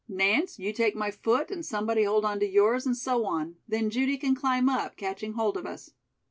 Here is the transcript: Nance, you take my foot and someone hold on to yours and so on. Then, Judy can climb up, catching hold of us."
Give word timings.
Nance, 0.07 0.57
you 0.57 0.73
take 0.73 0.95
my 0.95 1.11
foot 1.11 1.51
and 1.51 1.63
someone 1.63 2.03
hold 2.03 2.25
on 2.25 2.39
to 2.39 2.47
yours 2.47 2.87
and 2.87 2.97
so 2.97 3.23
on. 3.23 3.57
Then, 3.67 3.91
Judy 3.91 4.17
can 4.17 4.33
climb 4.33 4.67
up, 4.67 4.97
catching 4.97 5.33
hold 5.33 5.57
of 5.57 5.67
us." 5.67 5.93